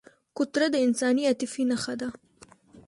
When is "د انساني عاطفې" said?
0.71-1.63